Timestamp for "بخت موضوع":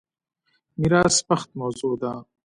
1.29-1.93